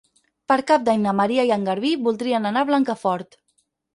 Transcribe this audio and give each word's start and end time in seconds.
Per 0.51 0.55
Cap 0.71 0.85
d'Any 0.87 1.03
na 1.07 1.13
Maria 1.19 1.43
i 1.49 1.51
en 1.57 1.67
Garbí 1.69 1.91
voldrien 2.07 2.49
anar 2.51 2.63
a 2.65 2.69
Blancafort. 2.71 3.41